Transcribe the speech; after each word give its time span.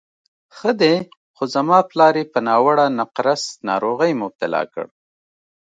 ښه 0.55 0.71
دی، 0.81 0.95
خو 1.35 1.43
زما 1.53 1.79
پلار 1.89 2.13
یې 2.19 2.25
په 2.33 2.39
ناوړه 2.47 2.85
نقرس 2.99 3.43
ناروغۍ 3.67 4.11
مبتلا 4.21 4.61
کړ. 4.73 4.85